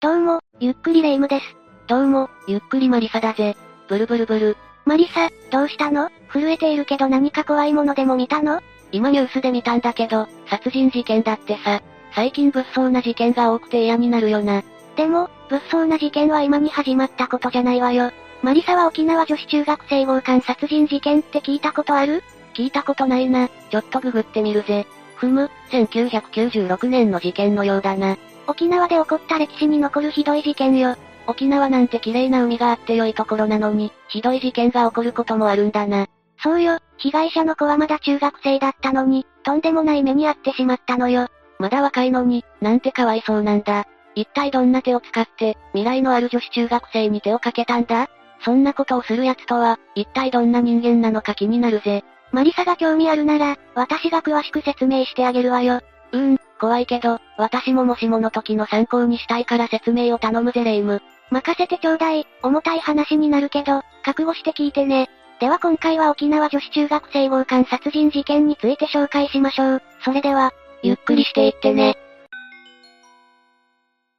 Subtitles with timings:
[0.00, 1.56] どうも、ゆっくりレ夢ムです。
[1.88, 3.56] どうも、ゆっくりマリサだぜ。
[3.88, 4.56] ブルブルブル。
[4.84, 6.08] マリサ、どうしたの？
[6.32, 8.60] 震えているけど何か怖いものでも見たの？
[8.92, 11.82] 今ニュースで見たんだけど、殺人事件だってさ。
[12.14, 14.62] 最近物騒な事件が多くて嫌になるよな。
[14.94, 18.12] でも、物騒な事件は今に始まったことじゃないわよ。
[18.44, 22.22] マリサは沖縄女子中学生強姦殺人事件って聞いたことある？
[22.54, 23.48] 聞いたことないな。
[23.48, 24.86] ちょっとググってみるぜ。
[25.16, 28.16] ふむ、1996年の事件のようだな。
[28.48, 30.96] 沖縄で起こった歴史に残るひどい事件よ。
[31.26, 36.06] 沖縄なんて綺麗な海があって良いところなのに、ひどい事件が起こることもあるんだな。
[36.42, 41.28] そうよ、被害者の子はまだ中学生だったのに、とんでもない目に遭ってしまったのよ。
[41.58, 43.86] まだ若いのに、なんてかわいそうなんだ。
[44.14, 48.08] 一体どんな手を使って、未来のある女子中学生に手をかけたんだ？
[48.42, 52.02] そんなことをする奴とは、一体どんな人間なのか気になるぜ。
[52.32, 55.80] マリサが興味あるなら、私が詳しく説明してあげるわよ。
[56.12, 61.00] うーん、怖いけど、私ももしもの時の参考にしたいから説明を頼むぜレイム。
[61.30, 65.08] 任せてちょうだい、重たい話になるけど、覚悟して聞いてね。
[65.40, 69.82] では今回は沖縄女子中学生強姦殺人事件について紹介しましょう。
[70.04, 71.96] それでは、ゆっくりしていってね。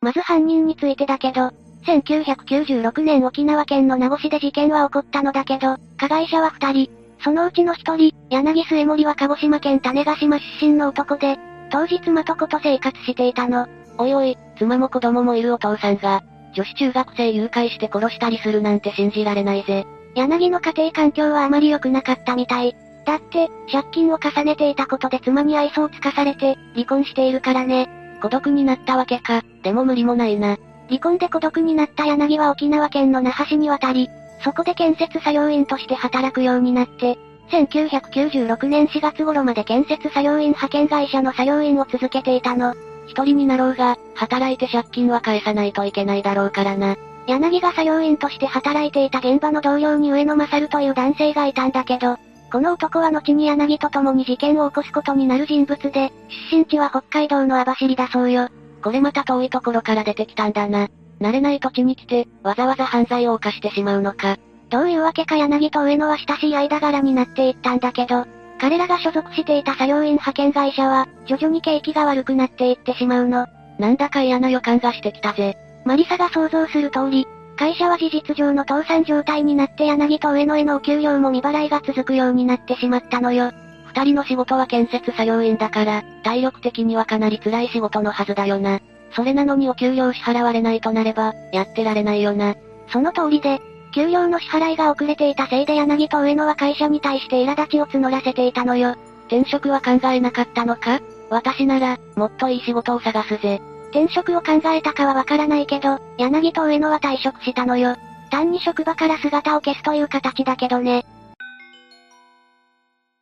[0.02, 1.52] まず犯人についてだけど、
[1.86, 6.92] 1996年沖縄県の名護市で事件は起こったのだけど、加害者は二人。
[7.22, 11.38] そのうちの一人、柳末森は鹿児島県種子島出身の男で、
[11.70, 13.68] 当日妻と子と生活していたの。
[13.98, 19.86] おいおい、妻も子供もいるお父さんが、女子中学生誘拐して殺したりするなんて信じられないぜ。
[20.16, 22.76] 柳の家庭環境はあまり良くなかったみたい。
[23.06, 27.90] だって、借金を重ねていたことで妻に愛想をつかされて、離婚しているからね。
[28.22, 30.58] 孤独になったわけか、でも無理もないな。
[30.90, 34.10] 離婚で孤独になった柳は沖縄県の那覇市に渡り、
[34.44, 37.18] そこで建設作業員として働くようになって、
[37.50, 42.76] 1996年4月頃まで建設作業員派遣会社の作業員を続けていたの。
[43.08, 46.96] 一人になろうが、働いて借金は返さないといけないだろうからな。
[47.28, 52.18] 柳が作業員として働いていた現場の同僚に上野勝という男性がいたんだけど、
[52.52, 56.12] この男は後に柳と共に事件を起こすことになる人物で、
[56.52, 58.50] 出身地は北海道の網走だそうよ。
[58.84, 60.88] これまた遠いところから出てきたんだな。
[61.20, 64.38] 慣れない土地に来て、わざわざ犯罪を犯してしまうのか。
[64.70, 68.26] どういうわけか柳と上野は親しい間柄になっていったんだけど、
[68.60, 73.48] 彼らが所属していた作業員派遣会社は、徐々に景気が悪くなっていってしまうの。
[73.80, 75.58] なんだか嫌な予感がしてきたぜ。
[75.86, 77.26] マリサが想像する通り、
[77.58, 83.52] 会社は事実上の倒産状態になって柳と上野へのお給料も未払いが続くようになってしまったのよ。
[83.88, 88.80] 二人の仕事は建設作業員だから、体力的にはかなり辛い仕事のはずだよな。
[89.14, 92.56] それなのにお給料支払われないとなれば、やってられないよな。
[92.92, 93.60] その通りで、
[93.92, 98.96] 給料の支払いが遅れていたせいで柳と上野は会社に対して苛立ちを募らせていたのよ。
[99.28, 101.00] 転職は考えなかったのか？
[101.30, 103.62] 私なら、もっといい仕事を探すぜ。
[103.92, 107.96] 転職を考えたかはわからないけど、柳と上野は退職したのよ。
[108.32, 111.06] 単に職場から姿を消すという形だけどね。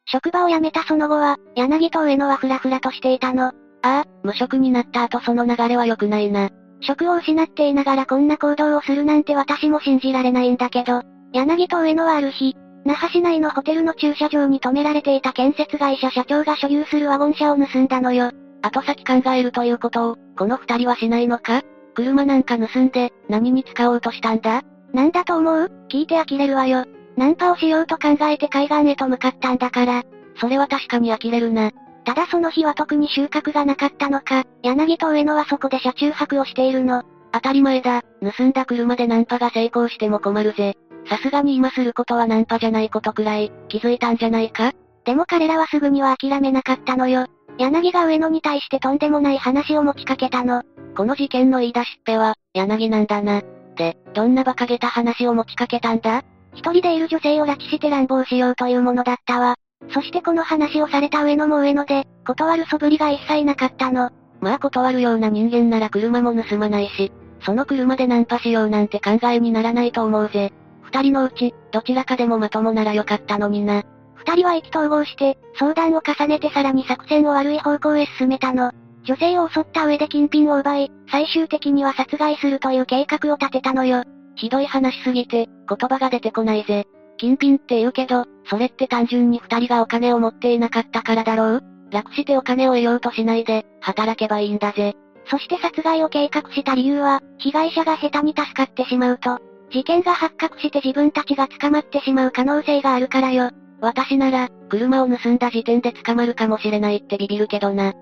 [0.05, 3.47] 職場を辞めたその後は、柳と上野はフラフラとしていたの。
[3.47, 6.49] ああ、無職になった後その流れは良くないな。
[6.81, 11.01] 職を失っていながらこんな行動をするなんて私も信じられないんだけど、
[11.33, 12.55] 柳と上野はある日、
[12.85, 18.31] 那覇市内のホテルの駐車場に止められていた建設会社社長が所有するワゴン車を盗んだのよ。
[18.61, 21.61] 後先考えるということを、この二人はしないのか？
[21.95, 24.61] 車なんか盗んで、何に使おうとしたんだ？
[24.93, 25.71] なんだと思う？
[25.89, 26.85] 聞いて呆れるわよ。
[27.17, 30.03] ナンパをしようと考えて海岸へと向かったんだから。
[30.39, 31.71] それは確かに呆れるな。
[32.07, 37.03] ただその日は特に収穫がなかったのか、柳と上野はそこで車中泊をしているの。
[37.33, 40.77] 当たり前だ、盗んだ車でナンパが成功しても困るぜ。
[41.09, 44.71] さすがに今することはナンパじゃないことくらい、気づいたんじゃないか？
[45.03, 47.27] でも彼らはすぐには諦めなかったのよ。
[47.57, 50.63] 柳が上野に対してとんでもない話を持ちかけたの。
[50.95, 53.41] この事件の言い出しっぺは、柳なんだな。
[53.75, 56.23] で、どんな馬鹿げた話を持ちかけたんだ？
[56.53, 59.57] 一人でいる女性を拉致して乱暴しようというものだったわ。
[59.97, 64.11] そしてこの話をされた上野も上野で、断る素振りが一切なかったの。
[64.41, 70.51] まあ断るような人間なら車も盗まないし、その車でナンパしようなんて考えにならないと思うぜ。
[70.81, 73.83] 二人のうち、どちらかでもまともならよかったのにな。
[74.15, 78.71] 二人は意気投合して、相談を重ねてさらに作戦を悪い方向へ進めたの。
[79.03, 84.03] 女性を襲った上で金品を奪い、最終的には殺害するという計画を立てたのよ。
[84.35, 86.87] ひどい話すぎて、言葉が出てこないぜ。
[87.17, 91.63] 金品って言うけど、それって単純に二人がお金を持っていなかったからだろう？
[91.91, 94.95] 楽してお金を得ようとしないで、働けばいいんだぜ。
[95.29, 99.39] そして殺害を計画した理由は、被害者が下手に助かってしまうと、
[99.71, 103.51] 事件が発覚して自分たちが捕まってしまう可能性があるからよ。
[103.81, 107.93] 私なら、車を盗んだ時点で捕まるかもしれないってビビるけどな。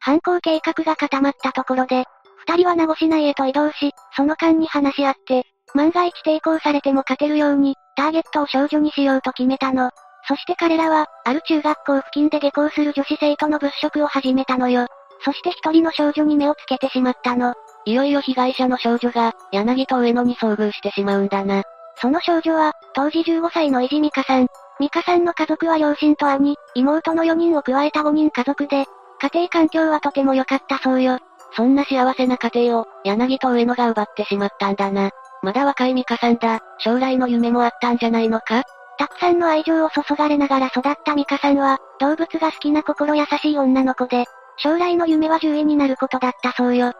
[0.00, 2.04] 犯行計画が固まったところで、
[2.46, 5.44] 二人は名越内へと移動し、その間に話し合って、
[5.74, 9.90] 万が一抵抗されても勝てるように、ターゲットを少女にしようと決めたの。
[10.26, 14.86] そして彼らは、ある中学校付近で下校する女子生徒の物色を始めたのよ。
[15.24, 17.54] そして一人の少女に目をつけてしまったの。
[17.84, 21.62] いよいよ被害者の少女が、柳と上野に遭遇してしまうんだな。
[22.00, 24.46] その少女は、当時15歳の伊地美香さん。
[24.78, 28.84] 美香さんの家族は両親と兄、妹の4人を加えた5人家族で、
[29.20, 31.18] 家庭環境はとても良かったそうよ。
[31.56, 35.10] そんな幸せな家庭を、柳と上野が奪ってしまったんだな。
[35.42, 38.64] まだ若い美香さんだ、将来の夢もあったんじゃないのか？
[38.98, 44.24] たくさんの愛情を注がれながら育った美香さんは、動物が好きな心優しい女の子で、
[44.56, 46.90] 将来の夢は獣医になることだったそうよ。
[46.90, 46.96] きっ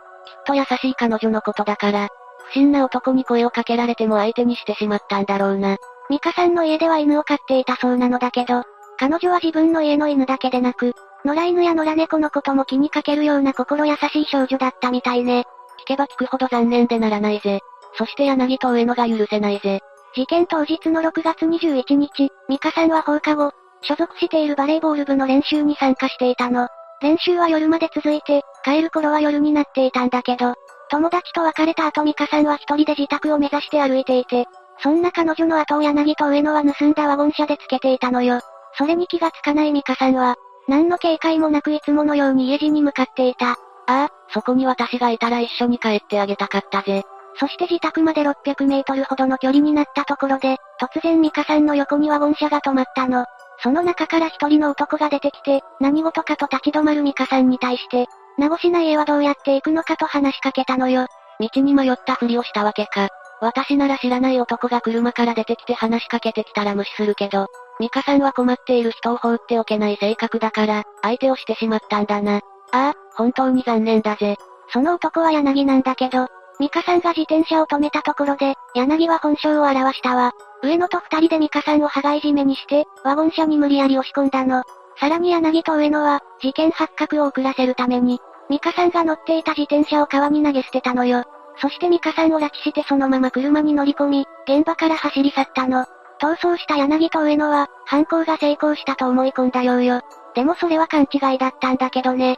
[0.46, 2.08] と優しい彼女のことだから、
[2.50, 5.76] 不審な男に声をかけられても相手にしてしまったんだろうな。
[6.08, 8.62] ミカさんの家では犬を飼っていたそうなのだけど、
[8.98, 10.94] 彼女は自分の家の犬だけでなく、
[11.24, 15.44] 野良犬や野良猫のことも気にかけるような心優しい少女だったみたいね。
[15.80, 17.60] 聞けば聞くほど残念でならないぜ。
[17.94, 19.80] そして柳と上野が許せないぜ。
[20.14, 23.52] 事件当日の6月21日、ミカさんは放課後、
[23.82, 26.68] 所属しているバレーボール部の練習に参加していたの。
[27.00, 30.54] 練習は夜まで続いて、帰る頃は夜になっていたんだけど、
[30.90, 34.46] 友達と別れた後ミカさんは一人で自宅を目指して歩いていて、
[34.82, 38.40] そんな彼女の後を柳と上野は盗んだワゴン車でつけていたのよ。
[38.76, 40.36] それに気がつかないミカさんは、
[40.66, 43.52] 何の警戒もなくいつものように家路に向かっていた。
[43.52, 43.56] あ
[43.86, 47.04] あ、そこに私がいたら一緒に帰ってあげたかったぜ。
[47.38, 53.24] そして自宅まで600メートルほどの距離になったところで、突然ミカさんの横にワゴン車が止まったの。
[53.62, 58.06] その中から一人の男が出てきて、何事かと立ち止まるミカさんに対して、
[58.38, 61.06] 名越内へはどうやって行くのかと話しかけたのよ。
[61.40, 63.08] 道に迷ったふりをしたわけか。
[63.40, 67.46] 私なら知らない男が車から出てきて話しかけてきたら無視するけど、
[67.78, 72.36] ミカさんは困っている人を放っておけない性格だから、相手をしてしまったんだな。
[72.36, 72.40] あ
[72.72, 74.36] あ、本当に残念だぜ。
[74.72, 76.26] その男は柳なんだけど、
[76.60, 80.32] ミカさんが自転車を止めたところで、柳は本性を表したわ。
[80.62, 84.64] 上野と二人でミカさんを羽交い締めにして、ワゴン車に無理やり押し込んだの。
[84.98, 88.20] さらに柳と上野は、事件発覚を遅らせるために、
[88.50, 91.24] ミカさんが乗っていた自転車を川に投げ捨てたのよ。
[91.60, 95.86] そしてミカさんを拉致してそのまま車に乗り込み、現場から走り去ったの。
[96.20, 100.00] 逃走した柳と上野は、犯行が成功したと思い込んだようよ。
[100.34, 102.36] でもそれは勘違いだったんだけどね。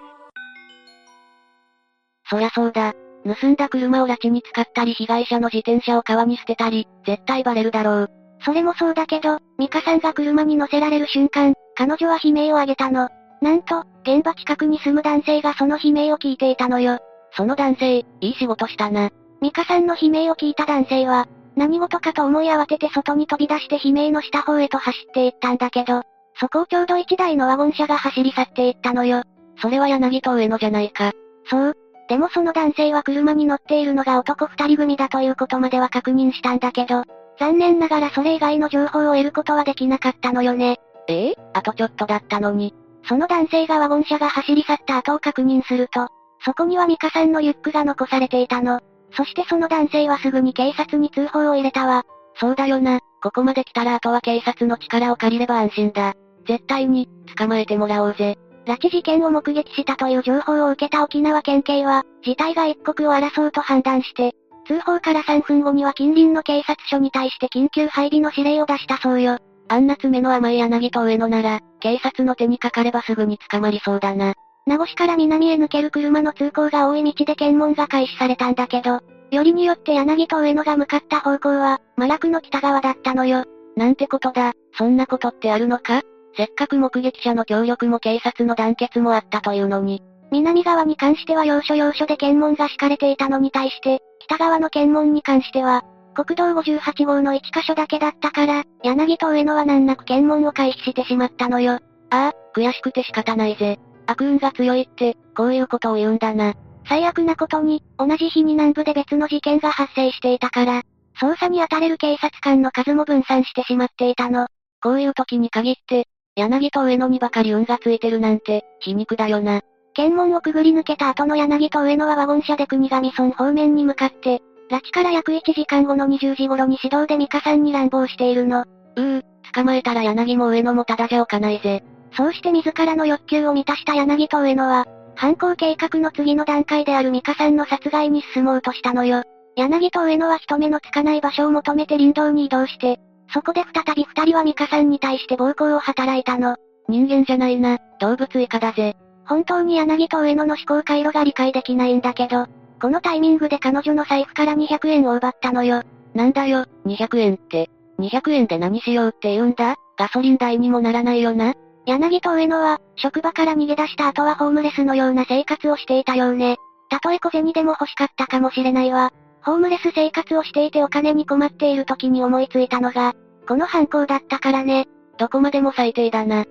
[2.29, 2.95] そりゃそうだ。
[3.25, 8.11] 盗んだ車を拉致に使ったり被害者の自転車を川に捨てたり、絶対バレるだろう。
[8.43, 13.09] それもそうだけど、ミカさんが車に乗せられる瞬間、彼女は悲鳴を上げたの。
[13.43, 16.99] なんと、現場近くに住む男性がその悲鳴を聞いていたのよ。
[17.33, 19.11] その男性、いい仕事したな。
[19.41, 21.27] ミカさんの悲鳴を聞いた男性は、
[21.57, 26.03] 何事かと思い慌てて外に飛び出して悲鳴の下方へと走っていったんだけど、
[26.39, 29.23] そこをちょうど一台のワゴン車が走り去っていったのよ。
[29.61, 31.13] それは柳と上野じゃないか。
[31.47, 31.77] そう。
[32.11, 37.05] でもその男性は車に乗っているのが男二人組だということまでは確認したんだけど、
[37.39, 40.81] 残念ながらそれ以外の情報を得ることはできなかったのよね。
[41.07, 41.29] え？
[41.29, 42.75] えあとちょっとだったのに。
[43.05, 46.09] その男性がワゴン車が走り去った後を確認すると、
[46.45, 48.81] そこにはミカさんのリュックが残されていたの。
[49.17, 52.03] そしてその男性はすぐに警察に通報を入れたわ。
[52.35, 52.99] そうだよな。
[53.23, 56.15] ここまで来たらあとは警察の力を借りれば安心だ。
[56.49, 58.37] 絶対に、捕まえてもらおうぜ。
[58.71, 64.33] 拉致事件を目撃したという情報を受けた沖縄県警は、事態が一刻を争うと判断して、
[64.65, 69.39] 通報から3分後には近隣の警察署に対して緊急配備の指令を出したそうよ。
[69.67, 74.35] あんな爪の甘い柳と上野なら、警察の手にかかればすぐに捕まりそうだな。
[74.67, 79.01] 名護市から南へ抜ける車の通行が多い道で検問が開始されたんだけど、
[79.33, 83.45] よりによって柳と上野が向かった方向は、麻薬の北側だったのよ。
[83.77, 86.03] なんてことだ、そんなことってあるのか？
[86.37, 90.03] せっかく目撃者の協力も警察の団結もあったというのに。
[90.31, 95.83] 南側に関しては要所要所で検問が敷かれていたのに対して、北側の検問に関しては、
[96.15, 101.81] 国道58号の1箇所だけだったから、柳と上野は難なく検問を回避してしまったのよ。
[102.11, 103.79] ああ、悔しくて仕方ないぜ。
[104.07, 106.55] 悪運が強いって、こういうことを言うんだな。
[106.89, 110.83] 最悪なことに、同じ日に南部で別の事件が発生していたから、
[111.21, 114.49] 捜査に当たれる警察官の数も分散してしまっていたの。
[114.83, 116.07] こういう時に限って、
[116.41, 119.61] 柳と上野にばかり運がついてるなんて、皮肉だよな。
[119.93, 128.65] 検問をくぐり抜けた後の柳と上野はワゴン車で国神村方面に向かって、拉致から約1時間後の20時頃に指導でミカさんに乱暴しているの。
[128.97, 131.83] うう、捕まえたら柳も上野もただじゃおかないぜ。
[132.17, 139.23] そうして自らの欲求を満たした柳と上野は、犯行計画の次の段階であるミカさんの殺害に進もうとしたのよ。
[139.57, 142.99] 柳と上野は人目のつかない場所を求めて林道に移動して、
[143.33, 146.57] そこで再び二人はミカさんに対して暴行を働いたの。
[146.89, 148.97] 人間じゃないな、動物以下だぜ。
[149.27, 152.47] 本当に柳と上野の思考回路が理解できないんだけど、
[152.81, 155.83] このタイミングで彼女の財布から200円を奪ったのよ。
[156.15, 157.71] なんだよ、200円って。
[158.01, 159.77] 200円で何しようって言うんだ？
[159.97, 161.55] ガソリン代にもならないよな。
[161.87, 166.57] 柳と上野は、職場から逃げ出した後はホームレスのような生活をしていたようね。
[166.89, 169.13] たとえ小銭でも欲しかったかもしれないわ。
[169.43, 173.15] ホームレス生活をしていてお金に困っている時に思いついたのが、
[173.49, 174.87] この犯行だったからね。
[175.19, 176.45] どこまでも最低だな。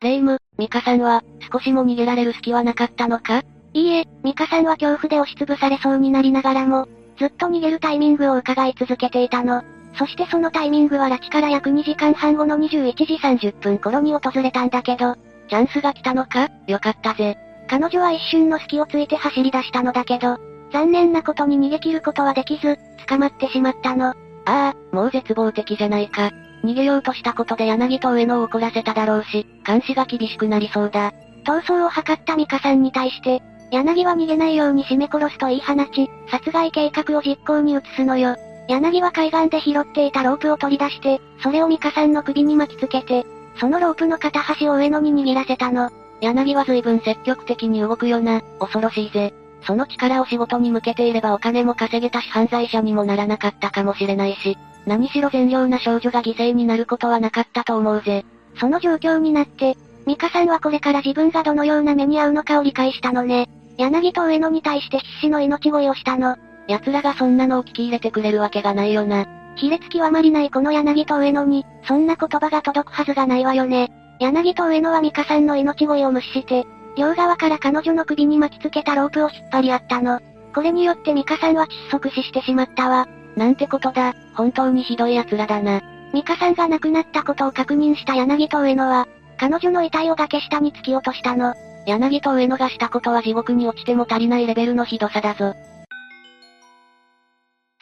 [0.00, 1.22] レイム、ミカさんは、
[1.52, 3.42] 少しも逃げられる隙はなかったのか？
[3.72, 9.62] いいえ、ミカさんは恐怖で押しつぶされそうになりながらも、ずっと逃げるタイミングを伺い続けていたの。
[9.96, 15.16] そしてそのタイミングは拉致から約2時間半後の21時30分頃に訪れたんだけど、
[15.48, 16.48] チャンスが来たのか？
[16.66, 17.36] よかったぜ。
[17.68, 20.38] 彼女は一瞬の隙をついて走り出したのだけど、
[20.72, 24.08] 残念なことに逃げ切ることはできず、捕まってしまったの。
[24.08, 26.30] ああ、もう絶望的じゃないか。
[26.64, 31.12] 逃げようとしたことで柳と上野を怒らせただろうし、監視が厳しくなりそうだ。
[31.44, 38.36] 逃走を図ったミカさんに対して、柳は逃げないように締め殺すと言い放ち、殺害計画を実行に移すのよ。
[38.68, 43.24] 柳は海岸で拾っていたロープを取り出して、それをミカさんの首に巻きつけて、
[43.58, 45.90] そのロープの片端を上野に握らせたの。
[46.20, 49.32] 柳は随分積極的に動くよな、恐ろしいぜ。
[49.62, 58.24] その力を仕事に向けていればお金も稼げたし犯罪者にもならなかったかもしれないし、何しろ善良な少女が犠牲になることはなかったと思うぜ。
[58.58, 59.76] その状況になって、
[60.06, 63.48] ミカさんはこれから自分がどのような目に遭うのかを理解したのね。
[63.76, 66.36] 柳と上野に対して必死の命乞いをしたの。
[66.66, 69.26] 奴らがそんなのを聞き入れてくれるわけがないよな。
[69.56, 73.90] 卑劣極まりないこの柳と上野に、そんな言葉が届くはずがないわよね。
[74.20, 76.66] 柳と上野はミカさんの命乞いを無視して、
[76.96, 80.20] 両側から彼女の首に巻きつけたロープを引っ張り合ったの。
[80.54, 83.06] これによってミカさんは窒息死してしまったわ。
[83.36, 85.80] なんてことだ、本当にひどい奴らだな。
[86.12, 89.06] ミカさんが亡くなったことを確認した柳と上野は、
[89.38, 91.54] 彼女の遺体を崖下に突き落としたの。
[91.86, 95.54] 柳と上野がしたことは地獄に落ちても足りないレベルのひどさだぞ。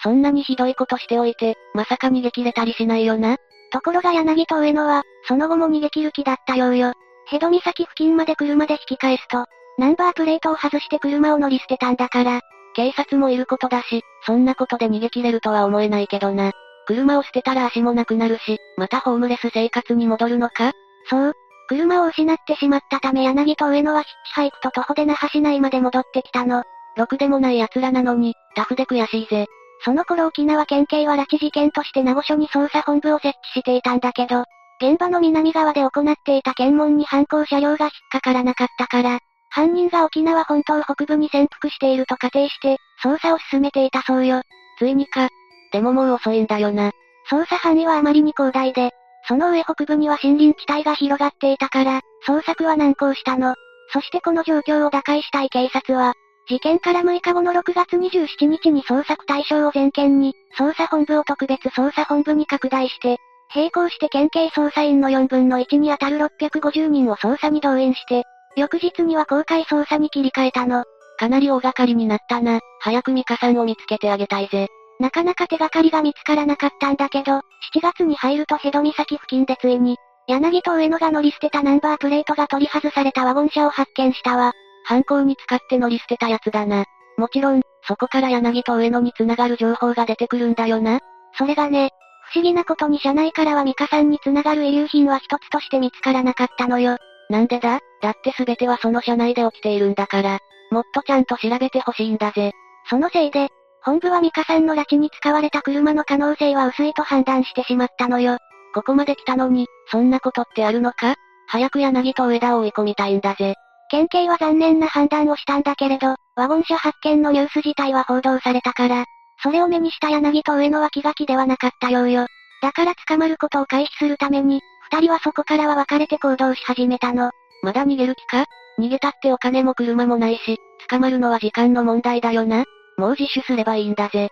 [0.01, 3.39] そんなにひどいことしておいて、まさか逃げ切れたりしないよな？
[3.73, 6.93] ところが柳と上野は、その後も逃げ切る気だったようよ。
[7.31, 9.45] ヘド岬付近まで車で引き返すと、
[9.77, 12.41] ナンバープレートを外して車を乗り捨てたんだから、
[12.75, 16.53] 警察もいることだし、そんなことで逃げ切れるとは思えないけどな。
[16.87, 20.73] 車を捨てたら足もなくなるし、またホームレス生活に戻るのか？
[21.11, 21.33] そう。
[21.69, 26.63] 車を失ってしまったため柳と上野はヒッチハイクと徒歩で那覇市内まで戻ってきたの。
[26.97, 29.47] ろくでもない奴らなのに、タフで悔しいぜ。
[29.85, 34.45] その頃沖縄県警は拉致事件として名護署に捜査本部を設置していたんだけど、
[34.81, 39.19] 現場の南側で行っていた検問に犯行車両が引っかからなかったから、
[39.51, 44.43] 犯人が沖縄本島北部に潜伏していると仮定して、捜査を進めていたそうよ。
[44.79, 45.29] ついにか。
[45.73, 46.93] でももう遅いんだよな。
[47.31, 48.93] 捜査範囲はあまりに広大で、
[49.27, 53.55] その上北部には森林地帯が広がっていたから、捜索は難航したの。
[53.93, 56.15] そしてこの状況を打開したい警察は、
[56.49, 63.19] 事件から6日後の6月27日に捜索対象を全県に、捜査本部を特別捜査本部に拡大して、
[63.55, 68.25] 並行して県警捜査員の4分の1に当たる650人を捜査に動員して、
[68.57, 70.85] 翌日には公開捜査に切り替えたの。
[71.19, 72.61] かなり大掛かりになったな。
[72.81, 74.69] 早くミカさんを見つけてあげたいぜ。
[75.01, 77.43] なかなか手がかりが見つからなかったんだけど、7
[77.81, 84.53] 月に入るとヘド岬付近でついに、柳と上野が乗り捨てたナンバープレートが取り外されたワゴン車を発見したわ。
[84.85, 86.85] 犯行に使って乗り捨てたやつだな。
[87.17, 91.01] もちろん、そこから柳と上野に繋がる情報が出てくるんだよな。
[91.37, 91.91] それがね、
[92.33, 96.99] 不思議なことに車内からはミカさんに繋がる遺留品は一つとして見つからなかったのよ。
[97.31, 97.81] なんでだ？
[98.03, 100.39] だって全てはその車内で起きているんだから。
[100.71, 102.53] もっとちゃんと調べてほしいんだぜ。
[102.91, 103.49] そのせいで、
[103.83, 108.37] 本部はミカさんの拉致に使われた車の可能性は薄いと判断してしまったのよ。
[108.75, 111.15] ここまで来たのに、そんなことってあるのか？
[111.47, 113.55] 早く柳と上田を追い込みたいんだぜ。
[113.91, 119.07] 県警は残念な判断をしたんだけれど、ワゴン車発見のニュース自体は報道されたから、
[119.43, 122.27] それを目にした柳と上野は気が気ではなかったようよ。
[122.61, 127.31] だから捕まることを回避するために、二人はそこからは別れて行動し始めたの。
[127.63, 128.47] まだ逃げる気か？
[128.79, 132.65] 逃げたってお金も車もないし、捕まるのは時間の問題だよな。
[132.97, 134.31] もう自首すればいいんだぜ。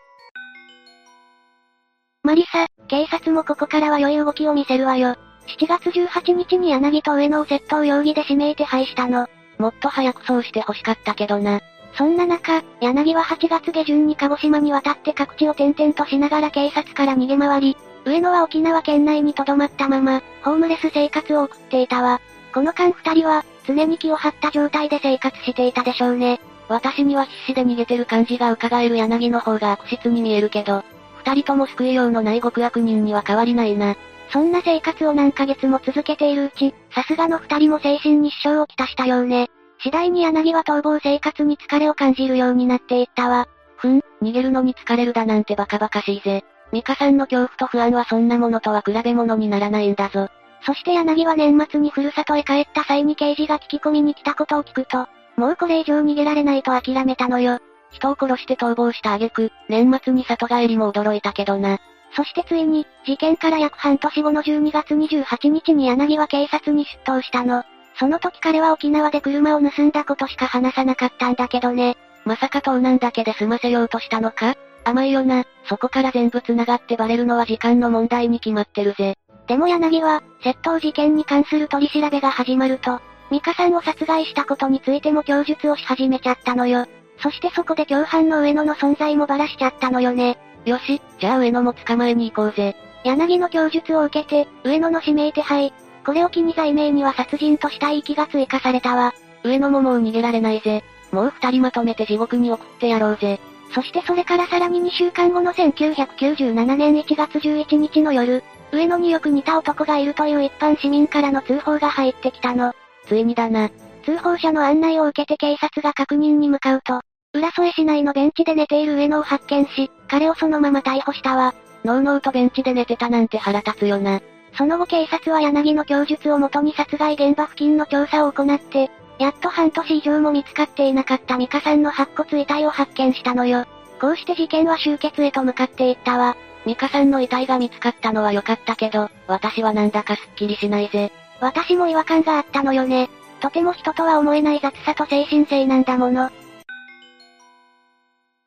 [2.23, 5.17] マリサ、警察もここからは良い動きを見せるわよ。
[5.59, 9.29] 7月18日に柳と上野を窃盗容疑で指名手配したの。
[9.59, 11.61] もっと早くそうして欲しかったけどな。
[11.97, 22.21] そんな中、柳は8月下旬に鹿児島に渡って各地を転々としながら警察から逃げ回り、上野は沖縄県内に留まったまま、ホームレス生活を送っていたわ。
[22.53, 26.39] この間二人は、常に気を張った状態で生活していたでしょうね。
[26.69, 30.85] 私には必死で逃げてる感じが伺える柳の方が悪質に見えるけど、
[31.25, 33.97] 二人とも救いようのない極悪人には変わりないな。
[34.33, 39.49] そんな生活を何ヶ月も続けているうち、さすがの二人も精神に支障をきたしたようね。
[39.79, 43.47] 次第に柳は逃亡生活に疲れを感じるようになっていったわ。
[43.77, 46.45] ふん、逃げるのに疲れるだなんてバカバカしいぜ。
[46.73, 50.29] ミカさんの恐怖と不安はそんなものとは比べ物にならないんだぞ。
[50.63, 55.07] そして柳は年末にふるさとへ帰った際に刑事が聞き込みに来たことを聞くと、
[55.37, 57.59] もうこれ以上逃げられないと諦めたのよ。
[57.91, 61.79] 人を殺して逃亡した挙句、年末に里帰りも驚いたけどな。
[62.17, 67.63] そしてついに、事件から約半年後の12月28日に柳は警察に出頭したの。
[67.99, 71.97] その時彼は沖縄で車を盗んだことしか話さなかったんだけどね。
[72.25, 74.57] まさか盗難だけで済ませようとしたのか？
[74.85, 79.17] 甘いよな、そこから全部繋がってバレるのは時間の問題に決まってるぜ。
[79.47, 83.01] でも柳は、窃盗事件に関する取り調べが始まると、
[83.31, 86.87] ミカさんを殺害したことについても供述をし始めちゃったのよ。
[87.21, 90.39] そしてそこで共犯の上野の存在もバラしちゃったのよね。
[90.65, 92.77] よし、じゃあ上野も捕まえに行こうぜ。
[93.05, 95.73] 柳の供述を受けて、上野の指名手配。
[96.07, 99.13] これを機に罪名には殺人とした息が追加されたわ。
[99.43, 100.85] 上野ももう逃げられないぜ。
[101.11, 103.41] もう二人まとめて地獄に送ってやろうぜ。
[103.75, 112.73] そしてそれからさらに2週間後の1997年1月11日の夜、上野によく似た男がいるという一般市民からの通報が入ってきたの。
[113.09, 113.69] ついにだな。
[114.05, 117.01] 通報者の案内を受けて警察が確認に向かうと、
[117.33, 121.53] 浦添市内のベンチで寝ている上野を発見し、彼をそのまま逮捕したわ。
[121.85, 124.21] ノーノーとベンチで寝てたなんて腹立つよな。
[124.57, 133.67] その後警察は柳の供述をもとに殺害現場付近の調査を行って、やっと半年以上も見つかっていなかったミカさんの白骨遺体を発見したのよ。
[134.01, 136.37] こうして事件は終結へと向かっていったわ。
[136.65, 141.13] ミカさんの遺体が見つかったのは良かったけど、私はなんだかすっきりしないぜ。
[141.41, 143.09] 私も違和感があったのよね。
[143.41, 146.31] とても人とは思えない雑さと精神性なんだもの。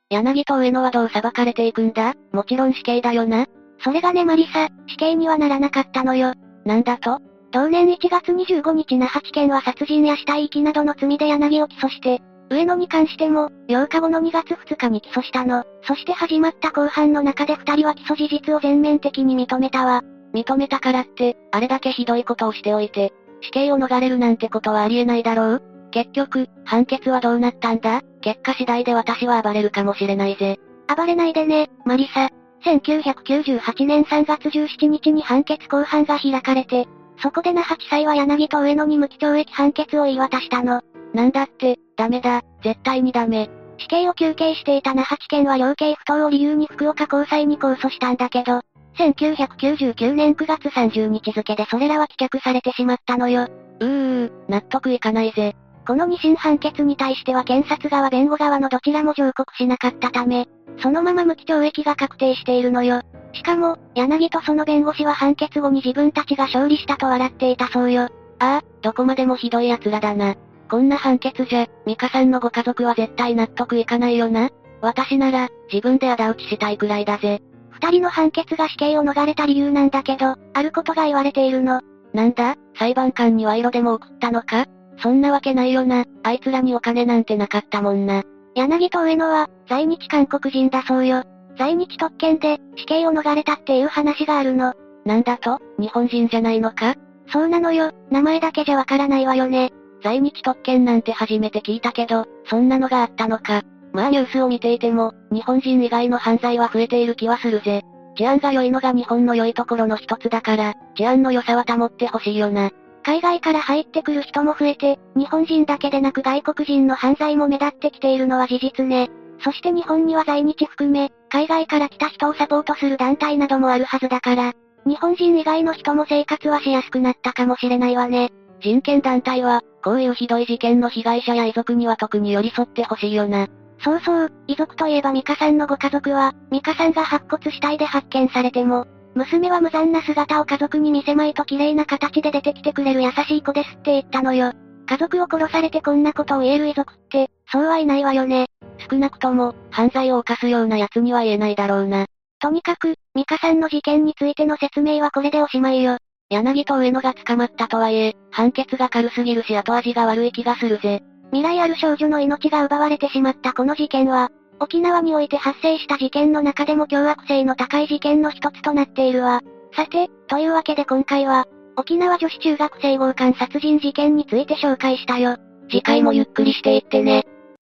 [0.10, 2.16] 柳と上野はどう裁かれていくんだ？
[2.32, 3.48] もちろん死刑だよな。
[3.84, 6.34] それがねマリサ、死刑にはならなかったのよ。
[6.66, 7.20] なんだと？
[7.52, 15.64] 同年1月25日那覇地検は殺人や死体遺棄などの罪で柳を起訴して、上野に関しても、8日後の2月2日に起訴したの。
[15.84, 20.04] そして始まった後半の中で二人は起訴事実を全面的に認めたわ。
[20.34, 25.64] 認めたからって、あれだけひどいことをしておいて、死刑を逃れるなんてことはありえないだろう？
[25.92, 28.02] 結局、判決はどうなったんだ？
[28.22, 30.60] 結果次第で私は暴れるかもしれないぜ。
[30.96, 32.30] 暴れないでね、マリサ。
[32.64, 36.88] 1998年3月17日に判決公判が開かれて、
[37.22, 40.82] そこで那覇地裁は柳と上野に無期懲役判決を言い渡したの。
[41.14, 43.50] なんだって、ダメだ、絶対にダメ。
[43.78, 48.62] 死刑を求刑していた那覇地検は量刑不当を理由に福岡高裁に控訴したんだけど、
[48.98, 53.48] 1999年9月30日付でそれらは棄却されてしまったのよ。
[53.80, 55.56] うーう、納得いかないぜ。
[55.90, 60.48] この二審判決に対しては検察側弁護側のどちらも上告しなかったため、
[60.84, 63.02] そのまま無期懲役が確定しているのよ。
[63.34, 68.04] しかも、柳とその弁護士は判決後に自分たちが勝利したと笑っていたそうよ。
[68.04, 70.36] ああ、どこまでもひどい奴らだな。
[70.70, 74.52] こんな判決じゃ、ミカさんのご家族は絶対納得いかないよな。
[74.82, 77.42] 私なら、自分で仇討ちしたいくらいだぜ。
[77.72, 81.82] 二人の判決が死刑を逃れた理由なんだけど、あることが言われているの。
[82.14, 84.68] なんだ裁判官に賄賂でも送ったのか？
[85.02, 86.06] そんなわけないよな。
[86.24, 88.24] あいつらにお金なんてなかったもんな。
[88.56, 91.24] 柳と上野は、在日韓国人だそうよ。
[91.58, 94.74] 在日特権で、死刑を逃れたっていう話があるの。
[95.06, 95.60] なんだと？
[95.78, 96.96] 日本人じゃないのか？
[97.28, 97.92] そうなのよ。
[98.10, 99.72] 名前だけじゃわからないわよね。
[100.04, 103.62] 在日特権なんて初めて聞いたけど、そんなのがあったのか。
[103.94, 107.84] まあニュースを見ていても、日本人以外の犯罪は増えている気はするぜ。
[108.18, 112.70] 治安が良いのが日本の良いところの一つだから、治安の良さは保ってほしいよな。
[113.10, 119.10] 海外から入ってくる人も増えて、日本人だけでなく外国人の犯罪も目立ってきているのは事実ね。
[119.44, 124.54] そして日本には在日含め、海外から来た人をサポートする団体などもあるはずだから、
[124.86, 128.30] 日本人以外の人も生活はしやすくなったかもしれないわね。
[128.62, 133.48] 人権団体は、こういうひどい事件の被害者や遺族には特に寄り添ってほしいよな。
[133.80, 138.86] そうそう、遺族といえばミカさんのご家族は、ミカさんが白骨死体で発見されても、
[139.20, 144.54] 娘は無残な姿を家族に見せまいと綺麗な形で出てきてくれる優しい子ですって言ったのよ。
[144.88, 148.48] 家族を殺されてこんなことを言える遺族って、そうはいないわよね。
[148.90, 152.06] 少なくとも、犯罪を犯すような奴には言えないだろうな。
[152.40, 155.98] とにかく、ミカさんの事件についての説明はこれでおしまいよ。
[156.30, 161.04] 柳と上野が捕まったとはいえ、判決が軽すぎるし後味が悪い気がするぜ。
[161.32, 169.42] 未来ある少女の命が奪われてしまったこの事件は、沖縄において発生した事件の中でも凶悪性の高い事件の一つとなっているわ。
[169.76, 171.46] さて、というわけで今回は、
[171.78, 175.38] 沖縄女子中学生強姦殺人事件について紹介したよ。
[175.70, 177.26] 次回もゆっくりしていってね。